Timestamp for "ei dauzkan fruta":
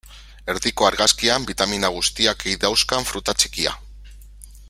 2.53-3.39